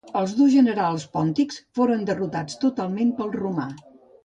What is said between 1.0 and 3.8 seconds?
pòntics foren derrotats totalment pel romà.